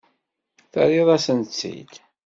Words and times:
Terriḍ-asent-tt-id? 0.71 1.93